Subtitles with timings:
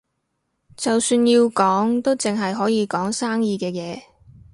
[0.75, 4.01] 就算要講，都淨係可以講生意嘅嘢